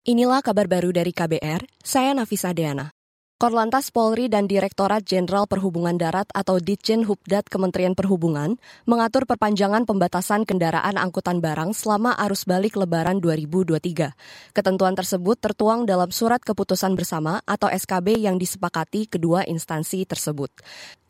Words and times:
Inilah 0.00 0.40
kabar 0.40 0.64
baru 0.64 0.96
dari 0.96 1.12
KBR, 1.12 1.60
saya 1.84 2.16
Nafisa 2.16 2.56
Deana. 2.56 2.88
Korlantas 3.36 3.92
Polri 3.92 4.32
dan 4.32 4.48
Direktorat 4.48 5.04
Jenderal 5.04 5.44
Perhubungan 5.44 6.00
Darat 6.00 6.24
atau 6.32 6.56
Ditjen 6.56 7.04
Hubdat 7.04 7.44
Kementerian 7.52 7.92
Perhubungan 7.92 8.56
mengatur 8.88 9.28
perpanjangan 9.28 9.84
pembatasan 9.84 10.48
kendaraan 10.48 10.96
angkutan 10.96 11.44
barang 11.44 11.76
selama 11.76 12.16
arus 12.16 12.48
balik 12.48 12.80
Lebaran 12.80 13.20
2023. 13.20 14.56
Ketentuan 14.56 14.96
tersebut 14.96 15.36
tertuang 15.36 15.84
dalam 15.84 16.08
surat 16.08 16.40
keputusan 16.40 16.96
bersama 16.96 17.44
atau 17.44 17.68
SKB 17.68 18.24
yang 18.24 18.40
disepakati 18.40 19.04
kedua 19.04 19.44
instansi 19.44 20.08
tersebut. 20.08 20.48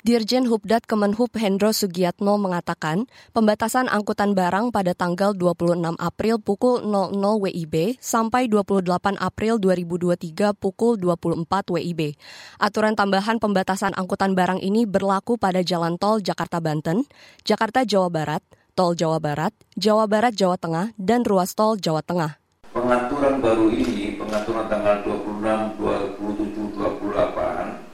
Dirjen 0.00 0.48
Hubdat 0.48 0.88
Kemenhub 0.88 1.28
Hendro 1.36 1.76
Sugiatno 1.76 2.40
mengatakan, 2.40 3.04
pembatasan 3.36 3.84
angkutan 3.84 4.32
barang 4.32 4.72
pada 4.72 4.96
tanggal 4.96 5.36
26 5.36 5.76
April 6.00 6.40
pukul 6.40 6.80
00 6.88 7.12
WIB 7.20 8.00
sampai 8.00 8.48
28 8.48 9.20
April 9.20 9.60
2023 9.60 10.56
pukul 10.56 10.96
24 10.96 11.44
WIB. 11.76 12.16
Aturan 12.56 12.96
tambahan 12.96 13.36
pembatasan 13.36 13.92
angkutan 13.92 14.32
barang 14.32 14.64
ini 14.64 14.88
berlaku 14.88 15.36
pada 15.36 15.60
jalan 15.60 16.00
tol 16.00 16.24
Jakarta-Banten, 16.24 17.04
Jakarta-Jawa 17.44 18.08
Barat, 18.08 18.40
tol 18.72 18.96
Jawa 18.96 19.20
Barat, 19.20 19.52
Jawa 19.76 20.08
Barat 20.08 20.32
Jawa 20.32 20.56
Tengah, 20.56 20.96
dan 20.96 21.28
ruas 21.28 21.52
tol 21.52 21.76
Jawa 21.76 22.00
Tengah. 22.00 22.40
Pengaturan 22.72 23.44
baru 23.44 23.68
ini, 23.68 24.16
pengaturan 24.16 24.64
tanggal 24.64 25.04
26, 25.04 25.76
27, 25.76 26.72
28, 26.72 27.89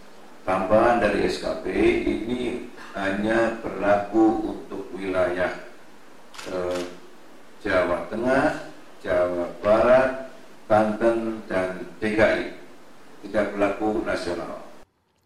tambahan 0.47 1.03
dari 1.03 1.27
SKP 1.27 1.67
ini 2.07 2.71
hanya 2.95 3.59
berlaku 3.61 4.55
untuk 4.57 4.89
wilayah 4.95 5.53
eh, 6.49 6.81
Jawa 7.67 8.07
Tengah, 8.07 8.71
Jawa 9.03 9.47
Barat, 9.59 10.31
Banten, 10.71 11.43
dan 11.51 11.83
DKI. 11.99 12.55
Tidak 13.27 13.59
berlaku 13.59 14.07
nasional. 14.07 14.66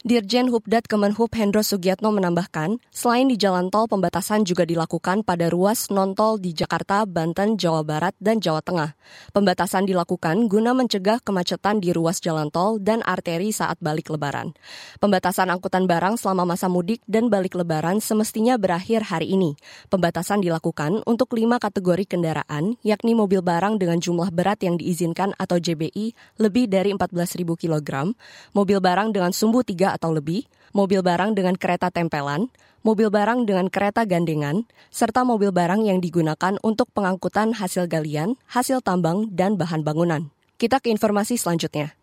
Dirjen 0.00 0.48
Hubdat 0.48 0.88
Kemenhub 0.88 1.28
Hendro 1.36 1.60
Sugiatno 1.60 2.08
menambahkan, 2.08 2.80
selain 2.88 3.28
di 3.28 3.36
jalan 3.36 3.68
tol, 3.68 3.84
pembatasan 3.84 4.48
juga 4.48 4.64
dilakukan 4.64 5.20
pada 5.20 5.52
ruas 5.52 5.92
non-tol 5.92 6.40
di 6.40 6.56
Jakarta, 6.56 7.04
Banten, 7.04 7.60
Jawa 7.60 7.84
Barat, 7.84 8.16
dan 8.16 8.40
Jawa 8.40 8.64
Tengah. 8.64 8.96
Pembatasan 9.36 9.84
dilakukan 9.84 10.48
guna 10.48 10.72
mencegah 10.72 11.20
kemacetan 11.20 11.84
di 11.84 11.92
ruas 11.92 12.16
jalan 12.24 12.48
tol 12.48 12.80
dan 12.80 13.04
arteri 13.04 13.52
saat 13.52 13.76
balik 13.84 14.08
lebaran. 14.08 14.56
Pembatasan 15.04 15.52
angkutan 15.52 15.84
barang 15.84 16.16
selama 16.16 16.56
masa 16.56 16.72
mudik 16.72 17.04
dan 17.04 17.28
balik 17.28 17.52
lebaran 17.52 18.00
semestinya 18.00 18.56
berakhir 18.56 19.04
hari 19.04 19.36
ini. 19.36 19.52
Pembatasan 19.92 20.40
dilakukan 20.40 21.04
untuk 21.04 21.36
lima 21.36 21.60
kategori 21.60 22.08
kendaraan, 22.08 22.80
yakni 22.80 23.12
mobil 23.12 23.44
barang 23.44 23.76
dengan 23.76 24.00
jumlah 24.00 24.32
berat 24.32 24.64
yang 24.64 24.80
diizinkan 24.80 25.36
atau 25.36 25.60
JBI 25.60 26.40
lebih 26.40 26.72
dari 26.72 26.88
14.000 26.96 27.44
kg, 27.44 28.16
mobil 28.56 28.80
barang 28.80 29.12
dengan 29.12 29.36
sumbu 29.36 29.60
3 29.60 29.89
atau 29.94 30.14
lebih, 30.14 30.46
mobil 30.72 31.02
barang 31.02 31.34
dengan 31.36 31.58
kereta 31.58 31.91
tempelan, 31.91 32.48
mobil 32.80 33.12
barang 33.12 33.44
dengan 33.44 33.69
kereta 33.69 34.08
gandengan, 34.08 34.64
serta 34.88 35.22
mobil 35.27 35.52
barang 35.52 35.84
yang 35.84 36.00
digunakan 36.00 36.56
untuk 36.64 36.88
pengangkutan 36.97 37.52
hasil 37.52 37.86
galian, 37.86 38.41
hasil 38.48 38.80
tambang, 38.80 39.28
dan 39.34 39.60
bahan 39.60 39.84
bangunan. 39.84 40.32
Kita 40.56 40.80
ke 40.80 40.92
informasi 40.92 41.41
selanjutnya. 41.41 41.97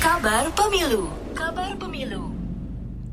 Kabar 0.00 0.48
Pemilu 0.54 1.10
Kabar 1.34 1.74
Pemilu 1.76 2.35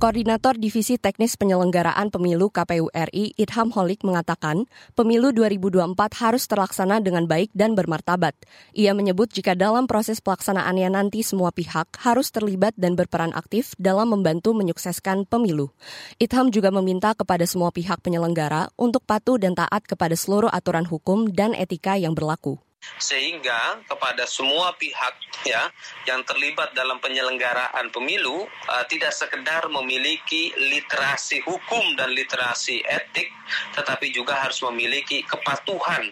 Koordinator 0.03 0.59
Divisi 0.59 0.99
Teknis 0.99 1.39
Penyelenggaraan 1.39 2.11
Pemilu 2.11 2.51
KPU 2.51 2.91
RI, 2.91 3.39
Idham 3.39 3.71
Holik 3.71 4.03
mengatakan, 4.03 4.67
pemilu 4.99 5.31
2024 5.31 5.95
harus 6.19 6.43
terlaksana 6.43 6.99
dengan 6.99 7.23
baik 7.23 7.55
dan 7.55 7.71
bermartabat. 7.71 8.35
Ia 8.75 8.91
menyebut 8.91 9.31
jika 9.31 9.55
dalam 9.55 9.87
proses 9.87 10.19
pelaksanaannya 10.19 10.91
nanti 10.91 11.23
semua 11.23 11.55
pihak 11.55 11.95
harus 12.03 12.35
terlibat 12.35 12.75
dan 12.75 12.99
berperan 12.99 13.31
aktif 13.31 13.79
dalam 13.79 14.11
membantu 14.11 14.51
menyukseskan 14.51 15.23
pemilu. 15.23 15.71
Idham 16.19 16.51
juga 16.51 16.67
meminta 16.67 17.15
kepada 17.15 17.47
semua 17.47 17.71
pihak 17.71 18.03
penyelenggara 18.03 18.75
untuk 18.75 19.07
patuh 19.07 19.39
dan 19.39 19.55
taat 19.55 19.87
kepada 19.87 20.19
seluruh 20.19 20.51
aturan 20.51 20.83
hukum 20.83 21.31
dan 21.31 21.55
etika 21.55 21.95
yang 21.95 22.11
berlaku 22.11 22.59
sehingga 22.99 23.83
kepada 23.87 24.27
semua 24.27 24.75
pihak 24.79 25.15
ya 25.47 25.69
yang 26.07 26.23
terlibat 26.23 26.71
dalam 26.75 26.99
penyelenggaraan 26.99 27.89
pemilu 27.91 28.45
uh, 28.47 28.83
tidak 28.87 29.11
sekedar 29.11 29.67
memiliki 29.67 30.53
literasi 30.55 31.43
hukum 31.43 31.95
dan 31.99 32.11
literasi 32.11 32.83
etik 32.85 33.29
tetapi 33.75 34.11
juga 34.11 34.39
harus 34.39 34.59
memiliki 34.71 35.23
kepatuhan 35.27 36.09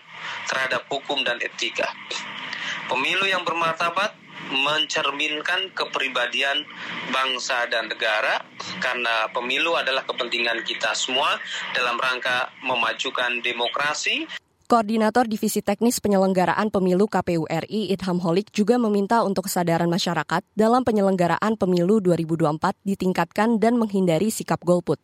terhadap 0.47 0.85
hukum 0.91 1.23
dan 1.25 1.39
etika. 1.41 1.87
Pemilu 2.91 3.25
yang 3.25 3.47
bermartabat 3.47 4.13
mencerminkan 4.51 5.71
kepribadian 5.71 6.67
bangsa 7.15 7.71
dan 7.71 7.87
negara 7.87 8.43
karena 8.83 9.31
pemilu 9.31 9.79
adalah 9.79 10.03
kepentingan 10.03 10.67
kita 10.67 10.91
semua 10.91 11.39
dalam 11.71 11.95
rangka 11.95 12.51
memajukan 12.59 13.39
demokrasi 13.39 14.27
Koordinator 14.71 15.27
Divisi 15.27 15.59
Teknis 15.59 15.99
Penyelenggaraan 15.99 16.71
Pemilu 16.71 17.03
KPU 17.03 17.43
RI 17.43 17.91
Idham 17.91 18.23
Holik 18.23 18.55
juga 18.55 18.79
meminta 18.79 19.19
untuk 19.19 19.51
kesadaran 19.51 19.91
masyarakat 19.91 20.47
dalam 20.55 20.87
penyelenggaraan 20.87 21.59
pemilu 21.59 21.99
2024 21.99 22.79
ditingkatkan 22.87 23.59
dan 23.59 23.75
menghindari 23.75 24.31
sikap 24.31 24.63
golput. 24.63 24.95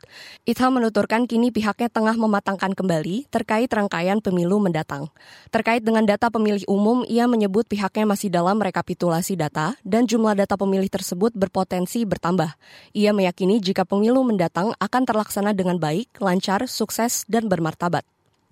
Idham 0.47 0.71
menuturkan 0.79 1.27
kini 1.27 1.51
pihaknya 1.51 1.91
tengah 1.91 2.15
mematangkan 2.15 2.79
kembali 2.79 3.27
terkait 3.27 3.67
rangkaian 3.67 4.23
pemilu 4.23 4.55
mendatang. 4.63 5.11
Terkait 5.51 5.83
dengan 5.83 6.07
data 6.07 6.31
pemilih 6.31 6.63
umum, 6.71 7.03
ia 7.03 7.27
menyebut 7.27 7.67
pihaknya 7.67 8.07
masih 8.07 8.31
dalam 8.31 8.63
rekapitulasi 8.63 9.35
data 9.35 9.75
dan 9.83 10.07
jumlah 10.07 10.31
data 10.31 10.55
pemilih 10.55 10.87
tersebut 10.87 11.35
berpotensi 11.35 12.07
bertambah. 12.07 12.55
Ia 12.95 13.11
meyakini 13.11 13.59
jika 13.59 13.83
pemilu 13.83 14.23
mendatang 14.23 14.71
akan 14.79 15.03
terlaksana 15.03 15.51
dengan 15.51 15.75
baik, 15.75 16.23
lancar, 16.23 16.71
sukses, 16.71 17.27
dan 17.27 17.51
bermartabat. 17.51 18.07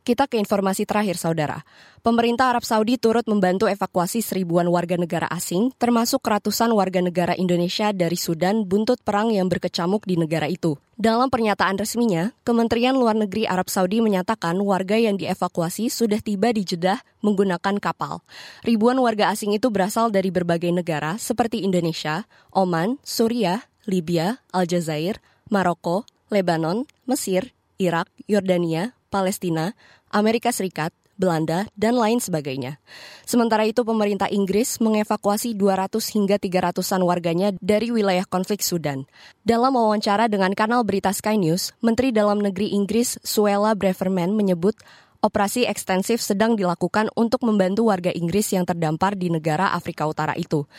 Kita 0.06 0.30
ke 0.30 0.38
informasi 0.38 0.86
terakhir, 0.86 1.18
Saudara. 1.18 1.66
Pemerintah 2.06 2.54
Arab 2.54 2.62
Saudi 2.62 3.02
turut 3.02 3.26
membantu 3.26 3.66
evakuasi 3.66 4.22
seribuan 4.22 4.70
warga 4.70 5.02
negara 5.02 5.26
asing, 5.34 5.74
termasuk 5.82 6.22
ratusan 6.22 6.70
warga 6.78 7.02
negara 7.02 7.34
Indonesia 7.34 7.90
dari 7.90 8.14
Sudan 8.14 8.70
buntut 8.70 9.02
perang 9.02 9.34
yang 9.34 9.50
berkecamuk 9.50 10.06
di 10.06 10.14
negara 10.14 10.46
itu. 10.46 10.78
Dalam 10.94 11.34
pernyataan 11.34 11.82
resminya, 11.82 12.38
Kementerian 12.46 12.94
Luar 12.94 13.18
Negeri 13.18 13.50
Arab 13.50 13.66
Saudi 13.66 13.98
menyatakan 13.98 14.62
warga 14.62 14.94
yang 14.94 15.18
dievakuasi 15.18 15.90
sudah 15.90 16.22
tiba 16.22 16.54
di 16.54 16.62
Jeddah 16.62 17.02
menggunakan 17.26 17.82
kapal. 17.82 18.22
Ribuan 18.62 19.02
warga 19.02 19.34
asing 19.34 19.58
itu 19.58 19.74
berasal 19.74 20.14
dari 20.14 20.30
berbagai 20.30 20.70
negara 20.70 21.18
seperti 21.18 21.66
Indonesia, 21.66 22.30
Oman, 22.54 23.02
Suriah, 23.02 23.66
Libya, 23.90 24.38
Aljazair, 24.54 25.18
Maroko, 25.50 26.06
Lebanon, 26.30 26.86
Mesir, 27.10 27.58
Irak, 27.82 28.06
Yordania, 28.30 28.94
Palestina, 29.16 29.80
Amerika 30.14 30.54
Serikat, 30.54 30.92
Belanda, 31.16 31.64
dan 31.80 31.96
lain 31.96 32.20
sebagainya. 32.20 32.78
Sementara 33.24 33.64
itu, 33.64 33.88
pemerintah 33.88 34.28
Inggris 34.28 34.84
mengevakuasi 34.84 35.56
200 35.56 35.96
hingga 36.12 36.36
300-an 36.36 37.02
warganya 37.08 37.56
dari 37.64 37.90
wilayah 37.90 38.28
konflik 38.28 38.60
Sudan. 38.60 39.08
Dalam 39.48 39.80
wawancara 39.80 40.28
dengan 40.28 40.52
kanal 40.52 40.84
berita 40.84 41.16
Sky 41.16 41.40
News, 41.40 41.72
Menteri 41.80 42.12
Dalam 42.12 42.44
Negeri 42.44 42.76
Inggris 42.76 43.16
Suella 43.24 43.74
Braverman 43.74 44.36
menyebut 44.36 44.76
operasi 45.24 45.66
ekstensif 45.66 46.22
sedang 46.22 46.54
dilakukan 46.54 47.10
untuk 47.18 47.42
membantu 47.42 47.90
warga 47.90 48.14
Inggris 48.14 48.54
yang 48.54 48.68
terdampar 48.68 49.18
di 49.18 49.34
negara 49.34 49.74
Afrika 49.74 50.06
Utara 50.06 50.38
itu. 50.38 50.70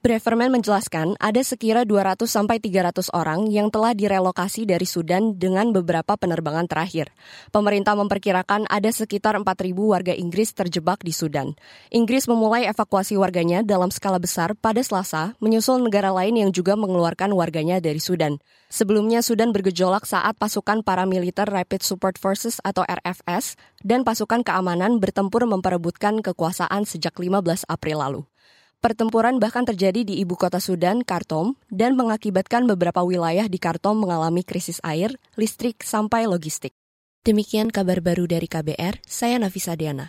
Breverman 0.00 0.48
menjelaskan 0.48 1.20
ada 1.20 1.44
sekira 1.44 1.84
200 1.84 2.24
sampai 2.24 2.56
300 2.56 3.12
orang 3.12 3.52
yang 3.52 3.68
telah 3.68 3.92
direlokasi 3.92 4.64
dari 4.64 4.88
Sudan 4.88 5.36
dengan 5.36 5.76
beberapa 5.76 6.16
penerbangan 6.16 6.64
terakhir. 6.64 7.12
Pemerintah 7.52 7.92
memperkirakan 8.00 8.64
ada 8.72 8.88
sekitar 8.88 9.36
4.000 9.36 9.76
warga 9.76 10.16
Inggris 10.16 10.56
terjebak 10.56 11.04
di 11.04 11.12
Sudan. 11.12 11.52
Inggris 11.92 12.24
memulai 12.32 12.64
evakuasi 12.72 13.20
warganya 13.20 13.60
dalam 13.60 13.92
skala 13.92 14.16
besar 14.16 14.56
pada 14.56 14.80
Selasa, 14.80 15.36
menyusul 15.36 15.84
negara 15.84 16.08
lain 16.16 16.48
yang 16.48 16.48
juga 16.48 16.80
mengeluarkan 16.80 17.36
warganya 17.36 17.76
dari 17.76 18.00
Sudan. 18.00 18.40
Sebelumnya 18.72 19.20
Sudan 19.20 19.52
bergejolak 19.52 20.08
saat 20.08 20.32
pasukan 20.40 20.80
paramiliter 20.80 21.44
Rapid 21.44 21.84
Support 21.84 22.16
Forces 22.16 22.56
atau 22.64 22.88
RFS 22.88 23.60
dan 23.84 24.08
pasukan 24.08 24.48
keamanan 24.48 24.96
bertempur 24.96 25.44
memperebutkan 25.44 26.24
kekuasaan 26.24 26.88
sejak 26.88 27.12
15 27.20 27.68
April 27.68 28.00
lalu. 28.00 28.29
Pertempuran 28.80 29.36
bahkan 29.36 29.68
terjadi 29.68 30.08
di 30.08 30.24
ibu 30.24 30.40
kota 30.40 30.56
Sudan, 30.56 31.04
Khartoum, 31.04 31.52
dan 31.68 32.00
mengakibatkan 32.00 32.64
beberapa 32.64 33.04
wilayah 33.04 33.44
di 33.44 33.60
Khartoum 33.60 34.00
mengalami 34.00 34.40
krisis 34.40 34.80
air, 34.80 35.20
listrik, 35.36 35.84
sampai 35.84 36.24
logistik. 36.24 36.72
Demikian 37.20 37.68
kabar 37.68 38.00
baru 38.00 38.24
dari 38.24 38.48
KBR, 38.48 39.04
saya 39.04 39.36
Nafisa 39.36 39.76
Diana. 39.76 40.08